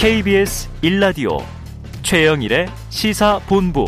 KBS 0.00 0.66
1라디오 0.82 1.42
최영일의 2.00 2.68
시사본부 2.88 3.84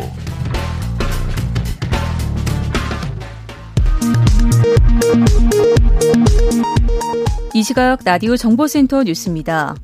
이 7.55 7.63
시각 7.63 8.01
라디오 8.05 8.37
정보센터 8.37 9.01
뉴스입니다. 9.05 9.75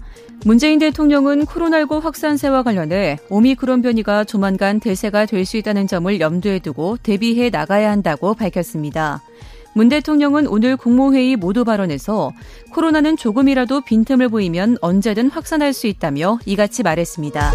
문재인 0.45 0.77
대통령은 0.77 1.47
코로나19 1.47 1.99
확산세와 1.99 2.61
관련해 2.61 3.17
오미크론 3.31 3.81
변이가 3.81 4.23
조만간 4.25 4.80
대세가 4.80 5.25
될 5.25 5.45
수 5.45 5.57
있다는 5.57 5.88
점을 5.88 6.19
염두에 6.19 6.59
두고 6.59 6.97
대비해 7.02 7.49
나가야 7.49 7.89
한다고 7.89 8.35
밝혔습니다. 8.35 9.23
문 9.73 9.89
대통령은 9.89 10.47
오늘 10.47 10.75
국무회의 10.77 11.35
모두 11.35 11.63
발언에서 11.63 12.31
코로나는 12.71 13.17
조금이라도 13.17 13.81
빈틈을 13.81 14.29
보이면 14.29 14.77
언제든 14.81 15.29
확산할 15.29 15.73
수 15.73 15.87
있다며 15.87 16.39
이같이 16.45 16.83
말했습니다. 16.83 17.51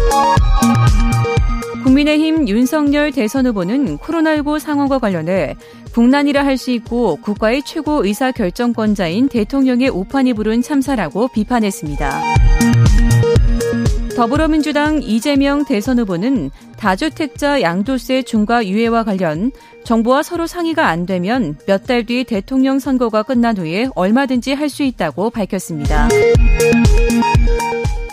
국민의힘 1.83 2.47
윤석열 2.47 3.11
대선 3.11 3.45
후보는 3.45 3.99
코로나19 3.99 4.59
상황과 4.59 4.97
관련해 4.99 5.55
국난이라 5.93 6.43
할 6.43 6.57
수 6.57 6.71
있고 6.71 7.17
국가의 7.17 7.61
최고 7.63 8.03
의사 8.03 8.31
결정권자인 8.31 9.29
대통령의 9.29 9.89
오판이 9.89 10.33
부른 10.33 10.61
참사라고 10.61 11.27
비판했습니다. 11.27 12.44
더불어민주당 14.15 15.01
이재명 15.03 15.65
대선 15.65 15.99
후보는 15.99 16.49
다주택자 16.77 17.61
양도세 17.61 18.23
중과 18.23 18.65
유예와 18.67 19.03
관련 19.03 19.51
정부와 19.83 20.23
서로 20.23 20.47
상의가 20.47 20.87
안 20.87 21.05
되면 21.05 21.57
몇 21.67 21.85
달 21.85 22.05
뒤 22.05 22.23
대통령 22.23 22.79
선거가 22.79 23.23
끝난 23.23 23.57
후에 23.57 23.87
얼마든지 23.95 24.53
할 24.53 24.69
수 24.69 24.83
있다고 24.83 25.29
밝혔습니다. 25.29 26.07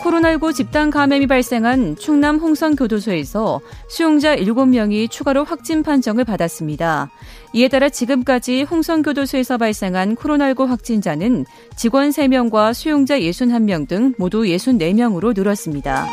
코로나19 0.03 0.53
집단 0.53 0.89
감염이 0.89 1.27
발생한 1.27 1.95
충남 1.95 2.37
홍성교도소에서 2.37 3.61
수용자 3.87 4.35
7명이 4.35 5.09
추가로 5.09 5.45
확진 5.45 5.81
판정을 5.81 6.25
받았습니다. 6.25 7.09
이에 7.53 7.69
따라 7.69 7.87
지금까지 7.87 8.63
홍성교도소에서 8.63 9.57
발생한 9.57 10.15
코로나19 10.15 10.67
확진자는 10.67 11.45
직원 11.77 12.09
3명과 12.09 12.73
수용자 12.73 13.19
61명 13.19 13.87
등 13.87 14.13
모두 14.17 14.41
64명으로 14.41 15.33
늘었습니다. 15.35 16.07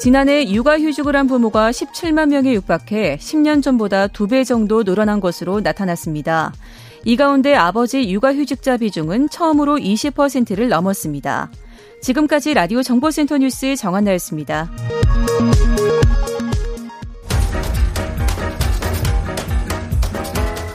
지난해 0.00 0.48
육아휴직을 0.50 1.14
한 1.14 1.28
부모가 1.28 1.70
17만 1.70 2.28
명에 2.28 2.52
육박해 2.54 3.18
10년 3.18 3.62
전보다 3.62 4.08
2배 4.08 4.44
정도 4.44 4.82
늘어난 4.82 5.20
것으로 5.20 5.60
나타났습니다. 5.60 6.52
이 7.04 7.16
가운데 7.16 7.54
아버지 7.54 8.10
육아휴직자 8.10 8.78
비중은 8.78 9.28
처음으로 9.28 9.76
20%를 9.76 10.68
넘었습니다. 10.68 11.50
지금까지 12.00 12.54
라디오 12.54 12.82
정보센터 12.82 13.38
뉴스 13.38 13.76
정한나였습니다. 13.76 14.70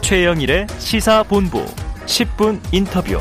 최영일의 0.02 0.68
시사본부 0.78 1.64
10분 2.06 2.60
인터뷰. 2.74 3.18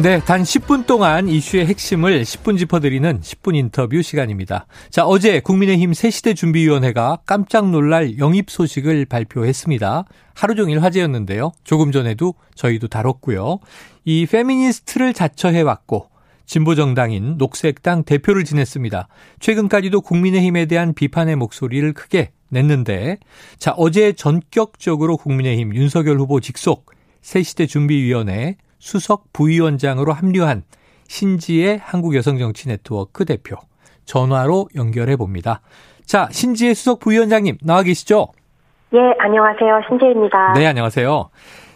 네, 0.00 0.20
단 0.20 0.44
10분 0.44 0.86
동안 0.86 1.28
이슈의 1.28 1.66
핵심을 1.66 2.22
10분 2.22 2.56
짚어드리는 2.56 3.20
10분 3.20 3.56
인터뷰 3.56 4.00
시간입니다. 4.00 4.66
자, 4.90 5.04
어제 5.04 5.40
국민의힘 5.40 5.92
새시대 5.92 6.34
준비위원회가 6.34 7.18
깜짝 7.26 7.68
놀랄 7.70 8.16
영입 8.16 8.48
소식을 8.48 9.06
발표했습니다. 9.06 10.04
하루 10.34 10.54
종일 10.54 10.84
화제였는데요. 10.84 11.50
조금 11.64 11.90
전에도 11.90 12.34
저희도 12.54 12.86
다뤘고요. 12.86 13.58
이 14.04 14.24
페미니스트를 14.26 15.14
자처해왔고 15.14 16.08
진보정당인 16.46 17.36
녹색당 17.36 18.04
대표를 18.04 18.44
지냈습니다. 18.44 19.08
최근까지도 19.40 20.02
국민의힘에 20.02 20.66
대한 20.66 20.94
비판의 20.94 21.34
목소리를 21.34 21.92
크게 21.92 22.30
냈는데 22.50 23.18
자 23.58 23.74
어제 23.76 24.12
전격적으로 24.12 25.16
국민의힘 25.16 25.74
윤석열 25.74 26.20
후보 26.20 26.38
직속 26.38 26.86
새시대 27.20 27.66
준비위원회 27.66 28.56
수석 28.78 29.32
부위원장으로 29.32 30.12
합류한 30.12 30.62
신지의 31.08 31.78
한국여성정치네트워크 31.82 33.24
대표 33.24 33.56
전화로 34.04 34.68
연결해 34.76 35.16
봅니다. 35.16 35.60
자, 36.04 36.28
신지의 36.30 36.74
수석 36.74 37.00
부위원장님 37.00 37.58
나와 37.62 37.82
계시죠? 37.82 38.28
예, 38.94 38.98
안녕하세요. 39.18 39.82
신지입니다. 39.88 40.54
네, 40.54 40.66
안녕하세요. 40.66 41.28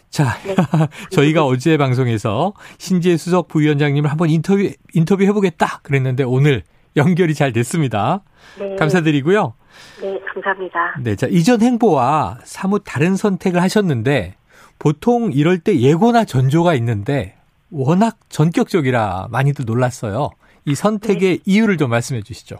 자, 0.08 0.24
네. 0.44 0.54
저희가 1.10 1.44
어제 1.44 1.76
방송에서 1.76 2.52
신지의 2.78 3.18
수석 3.18 3.48
부위원장님을 3.48 4.10
한번 4.10 4.30
인터뷰 4.30 4.68
인터뷰 4.94 5.24
해보겠다 5.24 5.80
그랬는데 5.82 6.24
오늘 6.24 6.62
연결이 6.96 7.34
잘 7.34 7.52
됐습니다. 7.52 8.22
네. 8.58 8.76
감사드리고요. 8.76 9.54
네, 10.02 10.20
감사합니다. 10.32 10.96
네, 11.00 11.16
자 11.16 11.26
이전 11.30 11.62
행보와 11.62 12.38
사뭇 12.44 12.82
다른 12.84 13.16
선택을 13.16 13.62
하셨는데 13.62 14.34
보통 14.82 15.30
이럴 15.32 15.60
때 15.60 15.78
예고나 15.78 16.24
전조가 16.24 16.74
있는데 16.74 17.36
워낙 17.70 18.16
전격적이라 18.28 19.28
많이들 19.30 19.64
놀랐어요. 19.64 20.30
이 20.64 20.74
선택의 20.74 21.38
네. 21.38 21.42
이유를 21.46 21.76
좀 21.76 21.88
말씀해 21.90 22.22
주시죠. 22.22 22.56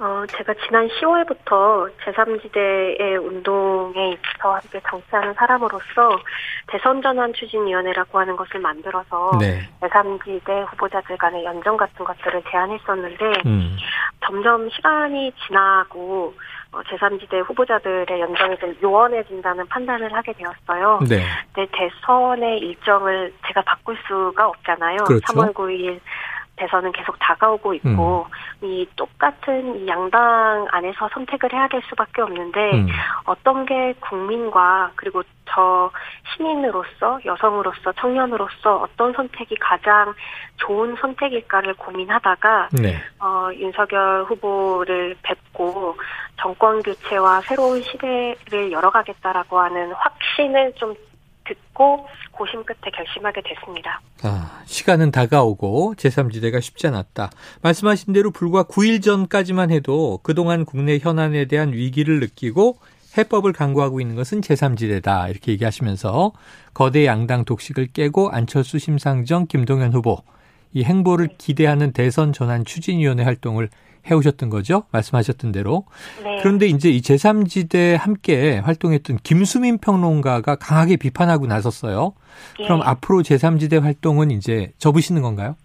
어, 0.00 0.24
제가 0.36 0.54
지난 0.66 0.88
10월부터 0.88 1.90
제3지대의 2.02 3.24
운동에 3.24 4.10
입서 4.12 4.54
함께 4.54 4.80
정치하는 4.90 5.34
사람으로서 5.34 6.18
대선전환 6.66 7.32
추진위원회라고 7.34 8.18
하는 8.18 8.34
것을 8.34 8.58
만들어서 8.58 9.38
네. 9.38 9.60
제3지대 9.80 10.68
후보자들 10.70 11.16
간의 11.18 11.44
연정 11.44 11.76
같은 11.76 12.04
것들을 12.04 12.42
제안했었는데 12.50 13.24
음. 13.46 13.76
점점 14.24 14.68
시간이 14.70 15.32
지나고 15.46 16.34
어, 16.34 16.57
제3지대 16.72 17.44
후보자들의 17.46 18.20
연정이 18.20 18.56
좀 18.58 18.74
요원해진다는 18.82 19.66
판단을 19.68 20.12
하게 20.12 20.32
되었어요. 20.34 21.00
네. 21.08 21.22
근데 21.52 21.70
대선의 21.72 22.58
일정을 22.58 23.32
제가 23.46 23.62
바꿀 23.62 23.96
수가 24.06 24.48
없잖아요. 24.48 24.98
그렇죠. 25.04 25.32
3월 25.32 25.54
9일 25.54 26.00
대선은 26.58 26.92
계속 26.92 27.16
다가오고 27.20 27.74
있고 27.74 28.26
음. 28.62 28.66
이 28.66 28.86
똑같은 28.96 29.76
이 29.76 29.86
양당 29.86 30.66
안에서 30.70 31.08
선택을 31.14 31.52
해야 31.52 31.68
될 31.68 31.80
수밖에 31.88 32.22
없는데 32.22 32.72
음. 32.72 32.88
어떤 33.24 33.64
게 33.64 33.94
국민과 34.00 34.90
그리고 34.96 35.22
저 35.46 35.90
시민으로서 36.34 37.20
여성으로서 37.24 37.92
청년으로서 37.92 38.76
어떤 38.76 39.12
선택이 39.12 39.56
가장 39.56 40.12
좋은 40.56 40.96
선택일까를 41.00 41.74
고민하다가 41.74 42.68
네. 42.72 42.96
어, 43.20 43.48
윤석열 43.54 44.24
후보를 44.24 45.16
뵙고 45.22 45.96
정권 46.40 46.82
교체와 46.82 47.42
새로운 47.42 47.82
시대를 47.82 48.72
열어가겠다라고 48.72 49.58
하는 49.58 49.92
확신을 49.92 50.72
좀 50.76 50.94
듣고 51.44 52.06
고심 52.32 52.64
끝에 52.64 52.90
결심하게 52.94 53.42
됐습니다. 53.42 54.00
아, 54.22 54.62
시간은 54.66 55.10
다가오고 55.10 55.94
제3지대가 55.96 56.60
쉽지 56.60 56.86
않았다. 56.86 57.30
말씀하신 57.62 58.12
대로 58.12 58.30
불과 58.30 58.64
9일 58.64 59.02
전까지만 59.02 59.70
해도 59.70 60.20
그동안 60.22 60.64
국내 60.64 60.98
현안에 60.98 61.46
대한 61.46 61.72
위기를 61.72 62.20
느끼고 62.20 62.78
해법을 63.16 63.52
강구하고 63.52 64.00
있는 64.00 64.14
것은 64.14 64.40
제3지대다. 64.42 65.30
이렇게 65.30 65.52
얘기하시면서 65.52 66.32
거대 66.74 67.06
양당 67.06 67.44
독식을 67.44 67.88
깨고 67.92 68.30
안철수 68.30 68.78
심상정 68.78 69.46
김동연 69.46 69.92
후보 69.92 70.18
이 70.72 70.84
행보를 70.84 71.28
기대하는 71.38 71.92
대선 71.92 72.32
전환 72.32 72.64
추진위원회 72.64 73.24
활동을 73.24 73.68
해오셨던 74.10 74.48
거죠. 74.48 74.84
말씀하셨던 74.92 75.52
대로. 75.52 75.84
네. 76.22 76.38
그런데 76.40 76.66
이제 76.66 76.88
이 76.88 77.00
제3지대 77.00 77.96
함께 77.98 78.58
활동했던 78.58 79.18
김수민 79.22 79.78
평론가가 79.78 80.56
강하게 80.56 80.96
비판하고 80.96 81.46
나섰어요. 81.46 82.12
예. 82.60 82.64
그럼 82.64 82.82
앞으로 82.82 83.20
제3지대 83.20 83.82
활동은 83.82 84.30
이제 84.30 84.72
접으시는 84.78 85.22
건가요? 85.22 85.56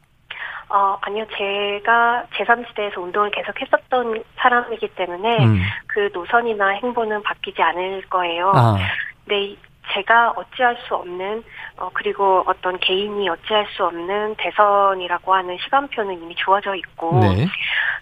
어, 0.69 0.97
아니요. 1.01 1.23
제가 1.37 2.25
제3지대에서 2.35 2.97
운동을 2.97 3.29
계속 3.29 3.53
했었던 3.61 4.23
사람이기 4.37 4.89
때문에 4.95 5.45
음. 5.45 5.61
그 5.85 6.09
노선이나 6.13 6.69
행보는 6.81 7.21
바뀌지 7.21 7.61
않을 7.61 8.01
거예요. 8.09 8.51
아. 8.55 8.77
네, 9.25 9.55
제가 9.91 10.31
어찌할 10.35 10.77
수 10.87 10.95
없는 10.95 11.43
어 11.77 11.89
그리고 11.93 12.43
어떤 12.47 12.79
개인이 12.79 13.27
어찌할 13.29 13.67
수 13.75 13.85
없는 13.85 14.35
대선이라고 14.37 15.33
하는 15.33 15.57
시간표는 15.63 16.21
이미 16.21 16.35
주어져 16.35 16.75
있고 16.75 17.19
네. 17.19 17.47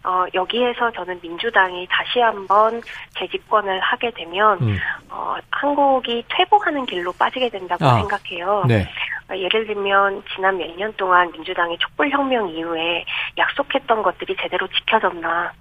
어 0.03 0.25
여기에서 0.33 0.91
저는 0.91 1.19
민주당이 1.21 1.87
다시 1.89 2.19
한번 2.19 2.81
재집권을 3.17 3.79
하게 3.79 4.11
되면 4.11 4.59
음. 4.61 4.77
어 5.09 5.35
한국이 5.49 6.23
퇴보하는 6.29 6.85
길로 6.85 7.11
빠지게 7.13 7.49
된다고 7.49 7.85
아. 7.85 7.95
생각해요. 7.95 8.63
네. 8.67 8.87
어, 9.29 9.35
예를 9.35 9.65
들면 9.67 10.23
지난 10.35 10.57
몇 10.57 10.71
년 10.77 10.93
동안 10.97 11.31
민주당이 11.31 11.77
촛불혁명 11.79 12.49
이후에 12.49 13.05
약속했던 13.37 14.03
것들이 14.03 14.35
제대로 14.41 14.67
지켜졌나 14.67 15.51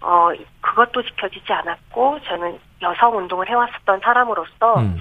어 0.00 0.30
그것도 0.60 1.02
지켜지지 1.02 1.52
않았고 1.52 2.20
저는 2.24 2.58
여성 2.82 3.16
운동을 3.16 3.48
해왔었던 3.48 4.00
사람으로서 4.00 4.80
음. 4.80 4.98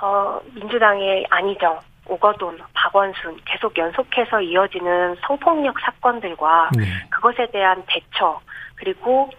어, 0.00 0.40
민주당의 0.54 1.26
안희정 1.30 1.80
오거돈, 2.06 2.58
박원순 2.72 3.38
계속 3.44 3.76
연속해서 3.76 4.40
이어지는 4.40 5.16
성폭력 5.26 5.78
사건들과 5.80 6.70
네. 6.76 6.84
그것에 7.10 7.50
대한 7.50 7.84
대처 7.86 8.40
그리고 8.76 9.30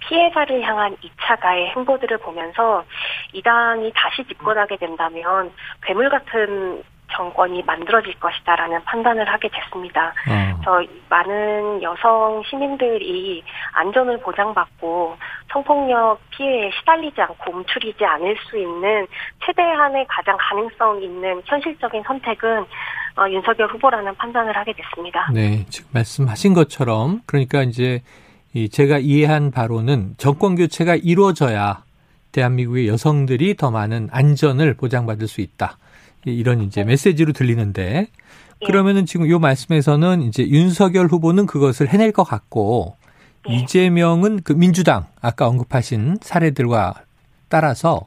피해자를 0.00 0.62
향한 0.62 0.96
2차 0.96 1.40
가해 1.40 1.70
행보들을 1.70 2.18
보면서 2.18 2.84
이 3.32 3.42
당이 3.42 3.92
다시 3.94 4.24
집권하게 4.24 4.76
된다면 4.76 5.52
괴물 5.82 6.10
같은 6.10 6.82
정권이 7.10 7.62
만들어질 7.62 8.18
것이다라는 8.18 8.84
판단을 8.84 9.28
하게 9.28 9.48
됐습니다. 9.48 10.14
어. 10.28 10.60
저 10.64 10.82
많은 11.08 11.82
여성 11.82 12.42
시민들이 12.48 13.42
안전을 13.72 14.20
보장받고 14.20 15.16
성폭력 15.52 16.20
피해에 16.30 16.70
시달리지 16.78 17.20
않고 17.20 17.52
움츠리지 17.52 18.04
않을 18.04 18.36
수 18.48 18.56
있는 18.56 19.06
최대한의 19.44 20.06
가장 20.08 20.36
가능성 20.40 21.02
있는 21.02 21.42
현실적인 21.44 22.02
선택은 22.06 22.64
어, 23.16 23.28
윤석열 23.28 23.68
후보라는 23.68 24.14
판단을 24.16 24.56
하게 24.56 24.72
됐습니다. 24.72 25.30
네, 25.34 25.66
지금 25.68 25.90
말씀하신 25.92 26.54
것처럼 26.54 27.20
그러니까 27.26 27.62
이제 27.62 28.00
이 28.54 28.68
제가 28.68 28.98
이해한 28.98 29.50
바로는 29.50 30.14
정권 30.16 30.54
교체가 30.54 30.96
이루어져야 30.96 31.82
대한민국의 32.32 32.88
여성들이 32.88 33.56
더 33.56 33.70
많은 33.70 34.08
안전을 34.10 34.74
보장받을 34.74 35.28
수 35.28 35.42
있다. 35.42 35.76
이런 36.24 36.60
이제 36.60 36.84
메시지로 36.84 37.32
들리는데 37.32 38.06
예. 38.62 38.66
그러면은 38.66 39.06
지금 39.06 39.28
요 39.28 39.38
말씀에서는 39.38 40.22
이제 40.22 40.46
윤석열 40.46 41.06
후보는 41.06 41.46
그것을 41.46 41.88
해낼 41.88 42.12
것 42.12 42.24
같고 42.24 42.96
예. 43.48 43.54
이재명은 43.54 44.42
그 44.44 44.52
민주당 44.52 45.06
아까 45.20 45.46
언급하신 45.48 46.18
사례들과 46.20 46.94
따라서 47.48 48.06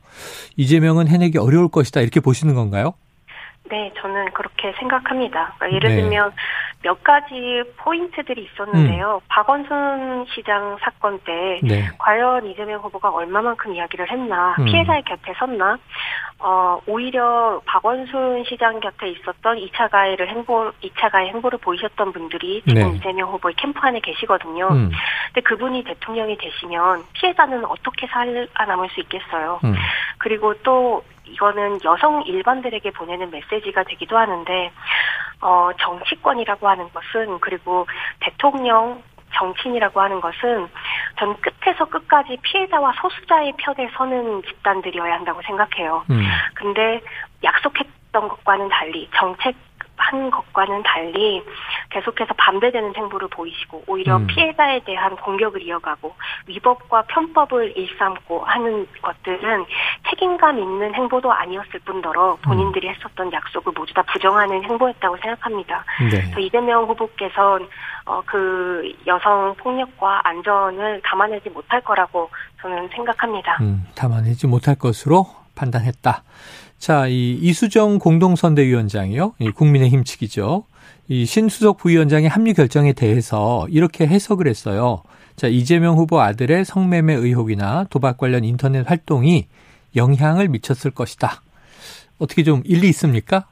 이재명은 0.57 1.07
해내기 1.07 1.37
어려울 1.37 1.69
것이다 1.69 2.01
이렇게 2.01 2.19
보시는 2.19 2.55
건가요? 2.55 2.93
네, 3.69 3.91
저는 3.99 4.31
그렇게 4.33 4.73
생각합니다. 4.79 5.55
그러니까 5.57 5.75
예를 5.75 5.95
네. 5.95 6.01
들면 6.01 6.31
몇 6.83 7.03
가지 7.03 7.63
포인트들이 7.77 8.43
있었는데요. 8.43 9.21
음. 9.23 9.27
박원순 9.27 10.27
시장 10.33 10.77
사건 10.81 11.19
때 11.21 11.59
네. 11.63 11.89
과연 11.97 12.45
이재명 12.45 12.79
후보가 12.81 13.09
얼마만큼 13.09 13.73
이야기를 13.73 14.11
했나, 14.11 14.55
음. 14.59 14.65
피해자의 14.65 15.03
곁에 15.03 15.33
섰나, 15.39 15.79
어, 16.47 16.79
오히려 16.85 17.59
박원순 17.65 18.43
시장 18.47 18.79
곁에 18.79 19.09
있었던 19.09 19.57
2차 19.57 19.89
가해를 19.89 20.29
행보, 20.29 20.71
2차 20.83 21.11
가해 21.11 21.29
행보를 21.29 21.57
보이셨던 21.57 22.13
분들이 22.13 22.61
지금 22.67 22.91
네. 22.91 22.97
이재명 22.97 23.31
후보의 23.31 23.55
캠프 23.57 23.79
안에 23.81 23.99
계시거든요. 23.99 24.67
음. 24.67 24.91
근데 25.33 25.41
그분이 25.41 25.83
대통령이 25.85 26.37
되시면 26.37 27.03
피해자는 27.13 27.65
어떻게 27.65 28.05
살아남을 28.05 28.89
수 28.89 28.99
있겠어요. 28.99 29.59
음. 29.63 29.73
그리고 30.19 30.53
또 30.61 31.03
이거는 31.25 31.79
여성 31.83 32.21
일반들에게 32.21 32.91
보내는 32.91 33.31
메시지가 33.31 33.81
되기도 33.81 34.15
하는데 34.15 34.71
어 35.41 35.71
정치권이라고 35.79 36.67
하는 36.67 36.87
것은 36.93 37.39
그리고 37.39 37.87
대통령 38.19 39.01
정치인이라고 39.37 40.01
하는 40.01 40.21
것은 40.21 40.67
전 41.17 41.35
끝에서 41.41 41.85
끝까지 41.85 42.37
피해자와 42.41 42.93
소수자의 43.01 43.53
편에 43.57 43.89
서는 43.95 44.43
집단들이어야 44.43 45.13
한다고 45.13 45.41
생각해요. 45.43 46.03
음. 46.09 46.21
근데 46.53 47.01
약속했던 47.43 48.27
것과는 48.27 48.69
달리 48.69 49.09
정책 49.15 49.55
한 50.15 50.31
것과는 50.31 50.83
달리 50.83 51.43
계속해서 51.89 52.33
반대되는 52.35 52.95
행보를 52.95 53.27
보이시고 53.27 53.83
오히려 53.87 54.17
음. 54.17 54.27
피해자에 54.27 54.79
대한 54.85 55.15
공격을 55.17 55.61
이어가고 55.61 56.15
위법과 56.47 57.03
편법을 57.03 57.77
일삼고 57.77 58.45
하는 58.45 58.87
것들은 59.01 59.65
책임감 60.09 60.59
있는 60.59 60.93
행보도 60.93 61.31
아니었을 61.31 61.81
뿐더러 61.81 62.37
본인들이 62.43 62.87
음. 62.87 62.93
했었던 62.93 63.31
약속을 63.31 63.73
모두 63.75 63.93
다 63.93 64.01
부정하는 64.03 64.63
행보였다고 64.63 65.17
생각합니다. 65.17 65.83
네. 66.11 66.41
이재명 66.41 66.85
후보께서는 66.85 67.67
어, 68.05 68.21
그 68.25 68.93
여성 69.07 69.55
폭력과 69.57 70.21
안전을 70.23 71.01
담아내지 71.03 71.49
못할 71.49 71.81
거라고 71.81 72.29
저는 72.61 72.87
생각합니다. 72.89 73.57
음, 73.61 73.83
담아내지 73.95 74.47
못할 74.47 74.75
것으로 74.75 75.25
판단했다. 75.55 76.23
자, 76.77 77.07
이 77.07 77.31
이수정 77.33 77.99
공동선대위원장이요. 77.99 79.35
이 79.39 79.51
국민의힘 79.51 80.03
측이죠. 80.03 80.65
이 81.07 81.25
신수석 81.25 81.77
부위원장의 81.77 82.29
합류 82.29 82.53
결정에 82.53 82.93
대해서 82.93 83.65
이렇게 83.69 84.07
해석을 84.07 84.47
했어요. 84.47 85.03
자, 85.35 85.47
이재명 85.47 85.95
후보 85.95 86.21
아들의 86.21 86.65
성매매 86.65 87.13
의혹이나 87.13 87.85
도박 87.89 88.17
관련 88.17 88.43
인터넷 88.43 88.87
활동이 88.87 89.47
영향을 89.95 90.47
미쳤을 90.47 90.91
것이다. 90.91 91.41
어떻게 92.19 92.43
좀 92.43 92.61
일리 92.65 92.87
있습니까? 92.89 93.45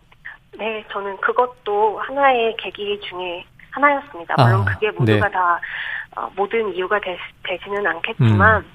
네, 0.58 0.84
저는 0.92 1.18
그것도 1.18 2.00
하나의 2.00 2.56
계기 2.58 3.00
중에 3.02 3.46
하나였습니다. 3.72 4.36
물론 4.38 4.62
아, 4.62 4.66
그게 4.66 4.92
모두가 4.92 5.28
네. 5.28 5.32
다 5.32 5.60
어, 6.16 6.32
모든 6.36 6.74
이유가 6.74 7.00
되, 7.00 7.18
지는 7.64 7.86
않겠지만 7.86 8.62
음. 8.62 8.72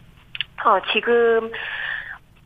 어, 0.66 0.80
지금 0.92 1.50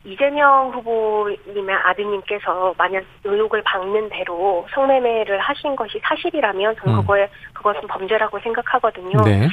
이재명 0.05 0.71
후보님의 0.73 1.75
아드님께서 1.75 2.73
만약 2.77 3.03
의혹을 3.23 3.61
받는 3.63 4.09
대로 4.09 4.67
성매매를 4.73 5.39
하신 5.39 5.75
것이 5.75 5.99
사실이라면 6.03 6.75
저는 6.77 6.95
음. 6.95 7.01
그거에 7.01 7.29
그것은 7.53 7.87
범죄라고 7.87 8.39
생각하거든요. 8.39 9.21
네. 9.21 9.47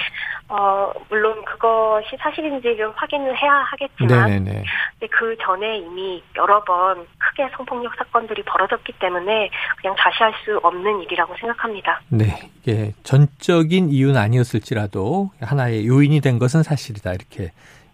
어 0.49 0.93
물론 1.09 1.45
그것이 1.45 2.17
사실인지를 2.19 2.91
확인을 2.97 3.37
해야 3.37 3.53
하겠지만 3.71 4.29
네네네. 4.29 4.65
그 5.11 5.37
전에 5.41 5.79
이미 5.79 6.23
여러 6.37 6.63
번 6.65 7.07
크게 7.19 7.49
성폭력 7.57 7.95
사건들이 7.97 8.43
벌어졌기 8.43 8.93
때문에 8.95 9.51
그냥 9.81 9.95
자시할 9.97 10.35
수 10.45 10.59
없는 10.63 11.03
일이라고 11.03 11.37
생각합니다. 11.39 12.01
네, 12.09 12.51
이게 12.59 12.93
전적인 13.05 13.91
이유는 13.91 14.17
아니었을지라도 14.17 15.31
하나의 15.41 15.87
요인이 15.87 16.21
된 16.21 16.41
것은 16.41 16.65
사실이다 16.65 17.13
이렇게 17.13 17.53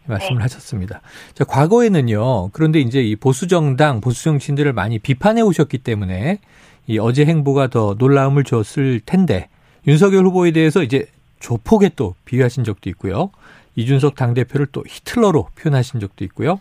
말씀을 0.09 0.39
네. 0.39 0.43
하셨습니다. 0.43 1.01
자, 1.35 1.45
과거에는요. 1.45 2.51
그런데 2.53 2.81
이제 2.81 3.03
이 3.03 3.17
보수 3.17 3.47
정당, 3.47 4.01
보수 4.01 4.25
정치인들을 4.25 4.73
많이 4.73 4.99
비판해 4.99 5.43
오셨기 5.43 5.79
때문에 5.79 6.39
이 6.87 6.99
어제 6.99 7.25
행보가 7.25 7.69
더 7.69 7.97
놀라움을 7.99 8.45
줬을 8.45 9.01
텐데 9.05 9.49
윤석열 9.87 10.25
후보에 10.27 10.53
대해서 10.53 10.83
이제 10.83 11.07
조폭에 11.41 11.91
또 11.97 12.15
비유하신 12.25 12.65
적도 12.65 12.89
있고요. 12.91 13.31
이준석 13.77 14.15
당대표를 14.17 14.67
또 14.73 14.83
히틀러로 14.87 15.49
표현하신 15.57 16.01
적도 16.01 16.25
있고요. 16.25 16.61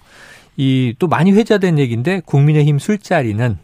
이 0.58 0.94
또 1.00 1.08
많이 1.08 1.32
회자된 1.32 1.80
얘기인데 1.80 2.22
국민의힘 2.26 2.80
술자리는 2.80 3.58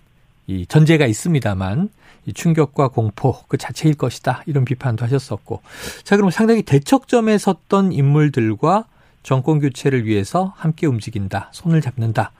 이 0.47 0.65
전제가 0.65 1.05
있습니다만 1.05 1.89
이 2.25 2.33
충격과 2.33 2.89
공포 2.89 3.35
그 3.47 3.57
자체일 3.57 3.95
것이다. 3.95 4.43
이런 4.45 4.65
비판도 4.65 5.03
하셨었고. 5.05 5.61
자, 6.03 6.17
그럼 6.17 6.29
상당히 6.29 6.61
대척점에 6.61 7.38
섰던 7.38 7.93
인물들과 7.93 8.85
정권 9.23 9.59
교체를 9.59 10.05
위해서 10.05 10.53
함께 10.57 10.87
움직인다, 10.87 11.49
손을 11.51 11.81
잡는다. 11.81 12.31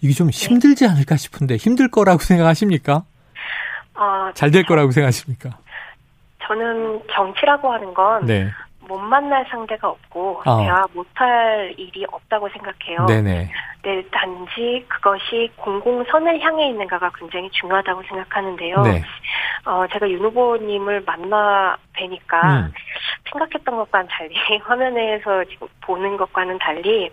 이게 0.00 0.12
좀 0.12 0.30
힘들지 0.30 0.86
않을까 0.86 1.16
싶은데 1.16 1.56
힘들 1.56 1.88
거라고 1.90 2.18
생각하십니까? 2.24 3.04
어, 3.94 4.30
잘될 4.34 4.64
거라고 4.64 4.90
생각하십니까? 4.90 5.58
저는 6.46 7.02
정치라고 7.12 7.72
하는 7.72 7.94
건 7.94 8.26
네. 8.26 8.50
못 8.80 8.98
만날 8.98 9.44
상대가 9.50 9.88
없고 9.88 10.42
어. 10.44 10.62
대화 10.62 10.84
못할 10.92 11.74
일이 11.76 12.04
없다고 12.10 12.48
생각해요. 12.50 13.06
네네. 13.06 13.50
네, 13.82 14.02
단지 14.10 14.84
그것이 14.88 15.50
공공선을 15.56 16.40
향해 16.40 16.68
있는가가 16.70 17.10
굉장히 17.18 17.50
중요하다고 17.50 18.02
생각하는데요. 18.08 18.82
네. 18.82 19.02
어, 19.64 19.84
제가 19.92 20.08
윤 20.10 20.20
후보님을 20.24 21.02
만나 21.04 21.76
뵈니까 21.92 22.58
음. 22.58 22.72
생각했던 23.30 23.76
것과는 23.76 24.08
달리 24.08 24.34
화면에서 24.64 25.44
지금 25.44 25.68
보는 25.82 26.16
것과는 26.16 26.58
달리 26.58 27.10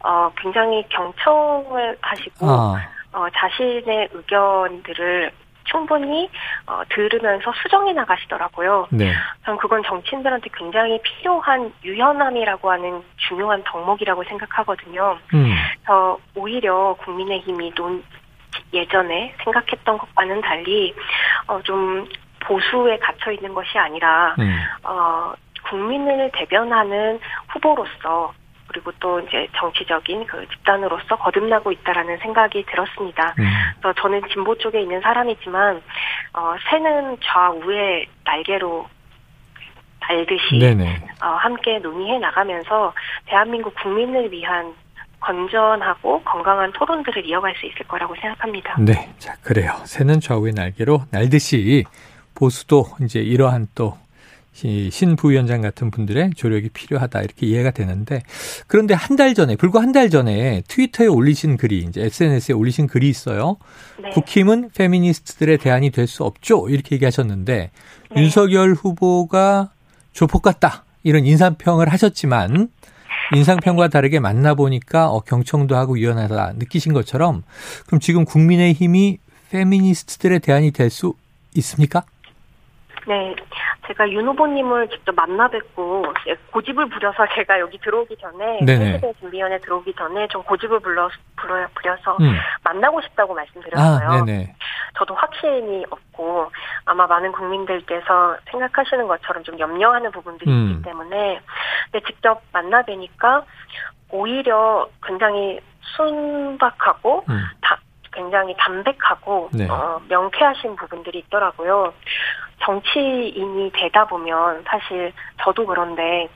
어, 0.00 0.30
굉장히 0.36 0.84
경청을 0.88 1.98
하시고 2.00 2.46
어. 2.46 2.76
어, 3.12 3.26
자신의 3.34 4.08
의견들을 4.12 5.32
충분히 5.64 6.28
어, 6.66 6.82
들으면서 6.88 7.52
수정해 7.62 7.92
나가시더라고요. 7.92 8.88
네. 8.90 9.12
전 9.44 9.56
그건 9.58 9.82
정치인들한테 9.82 10.48
굉장히 10.56 11.00
필요한 11.02 11.72
유연함이라고 11.84 12.70
하는 12.70 13.02
중요한 13.16 13.62
덕목이라고 13.64 14.24
생각하거든요. 14.24 15.18
음. 15.34 15.54
그래서 15.84 16.18
오히려 16.34 16.96
국민의힘이 17.04 17.74
논 17.74 18.02
예전에 18.72 19.34
생각했던 19.44 19.98
것과는 19.98 20.40
달리 20.40 20.94
어, 21.46 21.60
좀 21.62 22.06
보수에 22.40 22.98
갇혀 22.98 23.32
있는 23.32 23.52
것이 23.54 23.78
아니라 23.78 24.34
음. 24.38 24.58
어, 24.84 25.32
국민을 25.68 26.30
대변하는 26.32 27.20
후보로서 27.48 28.32
그리고 28.68 28.92
또 29.00 29.18
이제 29.20 29.48
정치적인 29.56 30.26
그 30.26 30.46
집단으로서 30.48 31.16
거듭나고 31.16 31.72
있다라는 31.72 32.18
생각이 32.18 32.64
들었습니다. 32.66 33.34
음. 33.38 33.44
그래서 33.80 34.00
저는 34.00 34.22
진보 34.32 34.56
쪽에 34.56 34.82
있는 34.82 35.00
사람이지만 35.00 35.82
어, 36.34 36.54
새는 36.68 37.16
좌우의 37.24 38.06
날개로 38.24 38.86
달듯이 40.00 40.60
어, 41.22 41.26
함께 41.26 41.78
논의해 41.78 42.18
나가면서 42.18 42.92
대한민국 43.26 43.74
국민을 43.74 44.30
위한 44.30 44.74
건전하고 45.20 46.22
건강한 46.22 46.70
토론들을 46.72 47.26
이어갈 47.26 47.54
수 47.56 47.66
있을 47.66 47.86
거라고 47.88 48.14
생각합니다. 48.16 48.76
네. 48.78 49.12
자, 49.18 49.34
그래요. 49.42 49.72
새는 49.84 50.20
좌우의 50.20 50.52
날개로 50.54 51.02
날듯이 51.10 51.84
보수도 52.34 52.84
이제 53.00 53.18
이러한 53.18 53.66
또 53.74 53.98
신 54.90 55.14
부위원장 55.16 55.60
같은 55.60 55.90
분들의 55.92 56.30
조력이 56.36 56.70
필요하다 56.70 57.22
이렇게 57.22 57.46
이해가 57.46 57.70
되는데 57.70 58.22
그런데 58.66 58.94
한 58.94 59.16
달 59.16 59.34
전에 59.34 59.54
불과 59.56 59.80
한 59.80 59.92
달 59.92 60.10
전에 60.10 60.62
트위터에 60.68 61.06
올리신 61.06 61.56
글이 61.56 61.78
이제 61.88 62.02
SNS에 62.02 62.54
올리신 62.54 62.86
글이 62.88 63.08
있어요. 63.08 63.56
네. 64.02 64.10
국힘은 64.10 64.70
페미니스트들의 64.76 65.58
대안이 65.58 65.90
될 65.90 66.06
수 66.08 66.24
없죠 66.24 66.68
이렇게 66.68 66.94
얘기하셨는데 66.96 67.70
네. 68.10 68.20
윤석열 68.20 68.72
후보가 68.74 69.70
조폭 70.12 70.42
같다 70.42 70.84
이런 71.04 71.24
인상평을 71.26 71.88
하셨지만 71.92 72.68
인상평과 73.34 73.88
다르게 73.88 74.20
만나보니까 74.20 75.10
어, 75.10 75.20
경청도 75.20 75.76
하고 75.76 75.98
유연하다 75.98 76.54
느끼신 76.56 76.92
것처럼 76.94 77.42
그럼 77.86 78.00
지금 78.00 78.24
국민의힘이 78.24 79.18
페미니스트들의 79.50 80.40
대안이 80.40 80.70
될 80.72 80.90
수 80.90 81.14
있습니까? 81.56 82.02
네, 83.06 83.34
제가 83.88 84.08
윤 84.10 84.28
후보님을 84.28 84.88
직접 84.88 85.14
만나 85.14 85.48
뵙고 85.48 86.04
고집을 86.52 86.88
부려서 86.88 87.26
제가 87.34 87.58
여기 87.58 87.78
들어오기 87.78 88.16
전에 88.18 88.60
시대 88.60 89.12
준비위원회 89.20 89.58
들어오기 89.58 89.94
전에 89.94 90.28
좀 90.28 90.42
고집을 90.42 90.80
불러 90.80 91.08
불러 91.36 91.66
부려서 91.74 92.16
음. 92.20 92.36
만나고 92.62 93.00
싶다고 93.00 93.34
말씀드렸어요. 93.34 94.08
아, 94.08 94.24
네네. 94.24 94.54
저도 94.98 95.14
확신이 95.14 95.84
없고 95.90 96.50
아마 96.84 97.06
많은 97.06 97.32
국민들께서 97.32 98.36
생각하시는 98.50 99.06
것처럼 99.06 99.42
좀 99.44 99.58
염려하는 99.58 100.10
부분들이 100.12 100.50
음. 100.50 100.70
있기 100.70 100.82
때문에 100.82 101.40
근데 101.90 102.06
직접 102.06 102.42
만나 102.52 102.82
뵈니까 102.82 103.44
오히려 104.10 104.88
굉장히 105.02 105.60
순박하고 105.96 107.24
음. 107.28 107.44
다, 107.60 107.78
굉장히 108.12 108.54
담백하고 108.58 109.50
네. 109.52 109.68
어, 109.68 110.00
명쾌하신 110.08 110.76
부분들이 110.76 111.20
있더라고요. 111.20 111.92
정치인이 112.68 113.72
되다 113.72 114.04
보면 114.04 114.62
사실 114.66 115.10
저도 115.42 115.64
그런데 115.64 116.28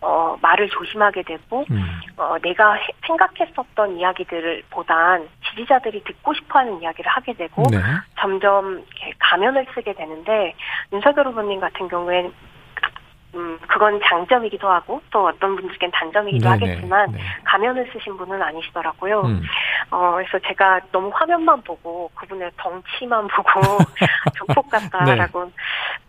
어, 0.00 0.36
말을 0.40 0.68
조심하게 0.68 1.22
되고, 1.22 1.64
음. 1.68 2.00
어, 2.16 2.36
내가 2.40 2.78
생각했었던 3.04 3.98
이야기들을 3.98 4.62
보단 4.70 5.28
지지자들이 5.44 6.04
듣고 6.04 6.34
싶어 6.34 6.60
하는 6.60 6.80
이야기를 6.80 7.10
하게 7.10 7.32
되고, 7.32 7.64
네. 7.68 7.78
점점 8.20 8.84
가면을 9.18 9.66
쓰게 9.74 9.94
되는데, 9.94 10.54
윤석열 10.92 11.26
후보님 11.26 11.58
같은 11.58 11.88
경우에는 11.88 12.32
음, 13.34 13.58
그건 13.66 13.98
장점이기도 14.04 14.68
하고 14.68 15.00
또 15.10 15.26
어떤 15.26 15.56
분들께는 15.56 15.90
단점이기도 15.92 16.48
네네, 16.50 16.66
하겠지만 16.66 17.12
네. 17.12 17.18
가면을 17.44 17.90
쓰신 17.92 18.16
분은 18.18 18.42
아니시더라고요. 18.42 19.22
음. 19.22 19.42
어, 19.92 20.14
그래서 20.14 20.38
제가 20.48 20.80
너무 20.90 21.10
화면만 21.12 21.60
보고 21.62 22.10
그분의 22.14 22.50
덩치만 22.56 23.28
보고 23.28 23.60
조폭 24.34 24.70
같다라고 24.70 25.44
네. 25.44 25.50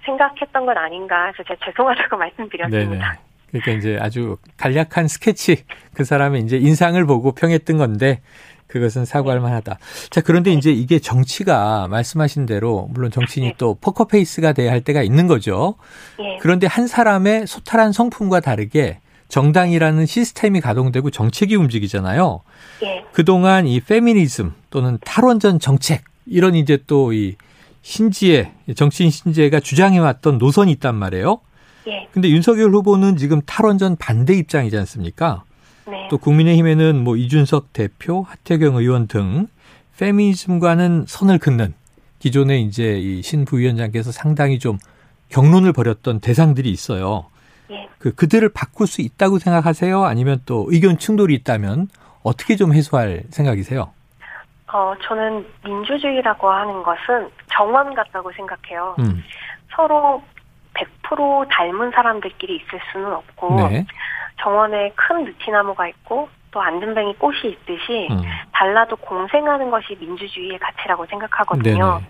생각했던 0.05 0.65
건 0.65 0.77
아닌가 0.77 1.25
해서 1.25 1.43
제가 1.43 1.59
죄송하다고 1.65 2.15
말씀드렸습니다. 2.17 3.11
네네. 3.11 3.19
그러니까 3.49 3.71
이제 3.73 3.99
아주 4.01 4.37
간략한 4.57 5.09
스케치 5.09 5.65
그 5.93 6.05
사람의 6.05 6.43
이제 6.43 6.57
인상을 6.57 7.05
보고 7.05 7.33
평했던 7.33 7.77
건데 7.77 8.21
그것은 8.67 9.03
사과할 9.03 9.41
만하다. 9.41 9.77
자, 10.09 10.21
그런데 10.21 10.51
이제 10.51 10.71
이게 10.71 10.97
정치가 10.97 11.87
말씀하신 11.89 12.45
대로 12.45 12.87
물론 12.89 13.11
정치인이 13.11 13.49
네. 13.49 13.55
또 13.57 13.75
포커페이스가 13.81 14.53
돼야 14.53 14.71
할 14.71 14.81
때가 14.81 15.03
있는 15.03 15.27
거죠. 15.27 15.75
네. 16.17 16.39
그런데 16.41 16.67
한 16.67 16.87
사람의 16.87 17.47
소탈한 17.47 17.91
성품과 17.91 18.39
다르게 18.39 19.01
정당이라는 19.33 20.05
시스템이 20.05 20.61
가동되고 20.61 21.09
정책이 21.09 21.55
움직이잖아요. 21.55 22.41
네. 22.83 23.03
그동안 23.13 23.65
이 23.65 23.79
페미니즘 23.79 24.53
또는 24.69 24.99
탈원전 25.03 25.57
정책 25.59 26.03
이런 26.27 26.53
이제 26.53 26.77
또 26.85 27.11
이 27.11 27.33
신지혜 27.81 28.51
정치인 28.75 29.09
신지혜가 29.09 29.59
주장해왔던 29.59 30.37
노선이 30.37 30.71
있단 30.73 30.93
말이에요. 30.93 31.39
예. 31.87 32.07
근데 32.13 32.29
윤석열 32.29 32.69
후보는 32.75 33.17
지금 33.17 33.41
탈원전 33.41 33.95
반대 33.95 34.35
입장이지 34.35 34.77
않습니까? 34.77 35.43
네. 35.87 36.07
또 36.11 36.19
국민의힘에는 36.19 37.03
뭐 37.03 37.17
이준석 37.17 37.73
대표, 37.73 38.21
하태경 38.21 38.75
의원 38.77 39.07
등 39.07 39.47
페미니즘과는 39.97 41.05
선을 41.07 41.39
긋는 41.39 41.73
기존의 42.19 42.61
이제 42.65 42.99
이 42.99 43.23
신 43.23 43.45
부위원장께서 43.45 44.11
상당히 44.11 44.59
좀 44.59 44.77
경론을 45.29 45.73
벌였던 45.73 46.19
대상들이 46.19 46.69
있어요. 46.69 47.25
네. 47.73 47.89
그 47.99 48.13
그들을 48.13 48.47
바꿀 48.49 48.87
수 48.87 49.01
있다고 49.01 49.39
생각하세요? 49.39 50.03
아니면 50.03 50.41
또 50.45 50.65
의견 50.69 50.97
충돌이 50.97 51.33
있다면 51.35 51.87
어떻게 52.23 52.55
좀 52.55 52.73
해소할 52.73 53.23
생각이세요? 53.29 53.91
어, 54.71 54.93
저는 55.03 55.45
민주주의라고 55.63 56.49
하는 56.49 56.83
것은 56.83 57.29
정원 57.51 57.93
같다고 57.93 58.31
생각해요. 58.31 58.95
음. 58.99 59.23
서로 59.75 60.21
100% 60.73 61.47
닮은 61.49 61.91
사람들끼리 61.91 62.55
있을 62.55 62.79
수는 62.91 63.13
없고 63.13 63.69
네. 63.69 63.85
정원에 64.41 64.91
큰 64.95 65.25
느티나무가 65.25 65.87
있고 65.89 66.29
또 66.51 66.61
안전뱅이 66.61 67.15
꽃이 67.17 67.39
있듯이 67.45 68.07
음. 68.11 68.21
달라도 68.51 68.95
공생하는 68.95 69.69
것이 69.69 69.95
민주주의의 69.99 70.59
가치라고 70.59 71.05
생각하거든요. 71.07 72.01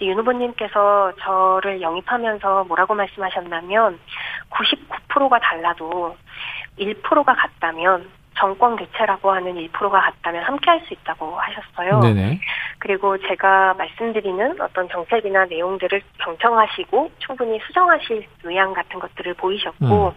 윤 0.00 0.18
후보님께서 0.18 1.12
저를 1.20 1.80
영입하면서 1.80 2.64
뭐라고 2.64 2.94
말씀하셨냐면 2.94 3.98
99%가 5.14 5.38
달라도 5.38 6.16
1%가 6.78 7.34
같다면 7.34 8.10
정권 8.36 8.76
교체라고 8.76 9.30
하는 9.30 9.54
1%가 9.54 10.00
같다면 10.00 10.42
함께 10.44 10.70
할 10.70 10.80
수 10.84 10.92
있다고 10.92 11.38
하셨어요. 11.38 12.00
네네. 12.00 12.40
그리고 12.78 13.16
제가 13.16 13.74
말씀드리는 13.74 14.60
어떤 14.60 14.88
정책이나 14.88 15.46
내용들을 15.46 16.02
경청하시고 16.18 17.10
충분히 17.18 17.58
수정하실 17.66 18.26
의향 18.42 18.74
같은 18.74 18.98
것들을 18.98 19.32
보이셨고, 19.34 20.08
음. 20.08 20.12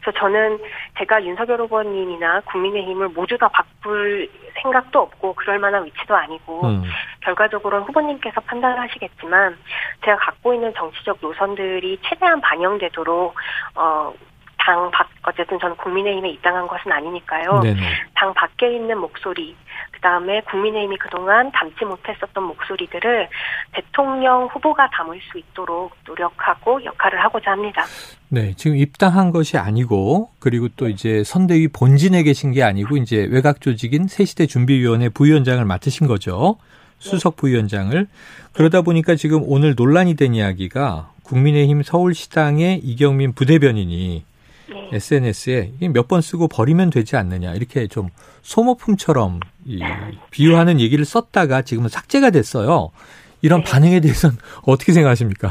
그래서 0.00 0.18
저는 0.18 0.58
제가 0.98 1.22
윤석열 1.22 1.60
후보님이나 1.60 2.40
국민의힘을 2.40 3.10
모두 3.10 3.38
다 3.38 3.48
바꿀 3.48 4.28
생각도 4.62 5.00
없고 5.00 5.34
그럴 5.34 5.58
만한 5.60 5.84
위치도 5.84 6.16
아니고, 6.16 6.66
음. 6.66 6.82
결과적으로 7.20 7.84
후보님께서 7.84 8.40
판단하시겠지만 8.40 9.56
제가 10.04 10.16
갖고 10.16 10.54
있는 10.54 10.74
정치적 10.74 11.18
노선들이 11.20 11.98
최대한 12.02 12.40
반영되도록 12.40 13.34
어, 13.76 14.12
당 14.60 14.90
밖, 14.90 15.08
어쨌든 15.22 15.58
저는 15.58 15.76
국민의힘에 15.76 16.30
입당한 16.30 16.66
것은 16.66 16.92
아니니까요. 16.92 17.60
네네. 17.60 17.80
당 18.14 18.34
밖에 18.34 18.74
있는 18.74 18.98
목소리, 18.98 19.56
그 19.90 20.00
다음에 20.00 20.42
국민의힘이 20.42 20.96
그동안 20.98 21.50
담지 21.52 21.84
못했었던 21.84 22.44
목소리들을 22.44 23.28
대통령 23.72 24.46
후보가 24.46 24.90
담을 24.90 25.18
수 25.30 25.38
있도록 25.38 25.96
노력하고 26.06 26.84
역할을 26.84 27.22
하고자 27.24 27.52
합니다. 27.52 27.84
네, 28.28 28.54
지금 28.54 28.76
입당한 28.76 29.30
것이 29.30 29.56
아니고 29.56 30.30
그리고 30.38 30.68
또 30.76 30.88
이제 30.88 31.24
선대위 31.24 31.68
본진에 31.68 32.22
계신 32.22 32.52
게 32.52 32.62
아니고 32.62 32.98
이제 32.98 33.26
외곽 33.30 33.60
조직인 33.60 34.08
새시대 34.08 34.46
준비위원회 34.46 35.08
부위원장을 35.08 35.64
맡으신 35.64 36.06
거죠. 36.06 36.56
수석 36.98 37.36
부위원장을 37.36 38.06
그러다 38.52 38.82
보니까 38.82 39.14
지금 39.14 39.42
오늘 39.46 39.74
논란이 39.74 40.16
된 40.16 40.34
이야기가 40.34 41.10
국민의힘 41.22 41.82
서울시당의 41.82 42.78
이경민 42.78 43.32
부대변인이 43.32 44.29
네. 44.70 44.88
SNS에 44.92 45.72
몇 45.92 46.08
번 46.08 46.20
쓰고 46.20 46.48
버리면 46.48 46.90
되지 46.90 47.16
않느냐 47.16 47.52
이렇게 47.52 47.86
좀 47.86 48.08
소모품처럼 48.42 49.40
이 49.64 49.82
비유하는 50.30 50.80
얘기를 50.80 51.04
썼다가 51.04 51.62
지금은 51.62 51.88
삭제가 51.88 52.30
됐어요. 52.30 52.90
이런 53.42 53.62
네. 53.62 53.70
반응에 53.70 54.00
대해서는 54.00 54.36
어떻게 54.66 54.92
생각하십니까? 54.92 55.48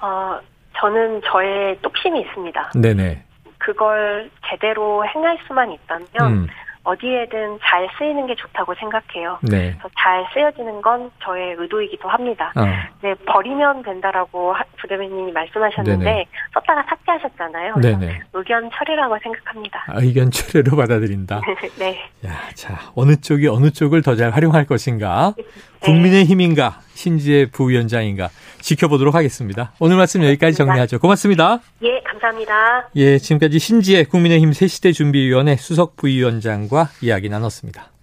어, 0.00 0.38
저는 0.78 1.20
저의 1.30 1.78
똑심이 1.82 2.20
있습니다. 2.20 2.72
네네. 2.76 3.24
그걸 3.58 4.30
제대로 4.48 5.04
행할 5.06 5.38
수만 5.46 5.70
있다면 5.72 6.06
음. 6.22 6.46
어디에든 6.84 7.58
잘 7.62 7.86
쓰이는 7.98 8.26
게 8.26 8.34
좋다고 8.34 8.74
생각해요. 8.76 9.38
네. 9.42 9.76
잘 9.98 10.26
쓰여지는 10.32 10.80
건 10.80 11.10
저의 11.22 11.54
의도이기도 11.58 12.08
합니다. 12.08 12.52
어. 12.56 12.64
네, 13.02 13.14
버리면 13.26 13.82
된다라고 13.82 14.54
부대변인님이 14.80 15.32
말씀하셨는데 15.32 16.04
네네. 16.04 16.26
썼다가 16.54 16.84
삭제하셨잖아요. 16.88 17.76
네네. 17.76 18.20
의견 18.32 18.70
처리라고 18.72 19.16
생각합니다. 19.22 19.84
아, 19.88 19.94
의견 20.00 20.30
처리로 20.30 20.76
받아들인다. 20.76 21.40
네. 21.78 21.98
야, 22.26 22.32
자 22.54 22.78
어느 22.94 23.16
쪽이 23.16 23.48
어느 23.48 23.70
쪽을 23.70 24.02
더 24.02 24.14
잘 24.18 24.30
활용할 24.30 24.64
것인가? 24.64 25.34
네. 25.36 25.44
국민의힘인가? 25.80 26.80
신지혜 26.94 27.46
부위원장인가? 27.50 28.28
지켜보도록 28.60 29.14
하겠습니다. 29.14 29.72
오늘 29.78 29.96
말씀 29.96 30.24
여기까지 30.24 30.56
정리하죠. 30.56 30.98
고맙습니다. 30.98 31.60
예, 31.82 32.00
감사합니다. 32.00 32.88
예, 32.96 33.18
지금까지 33.18 33.58
신지혜 33.60 34.04
국민의힘 34.04 34.52
새시대 34.52 34.90
준비위원회 34.92 35.54
수석 35.56 35.94
부위원장과 35.96 36.88
이야기 37.02 37.28
나눴습니다. 37.28 37.90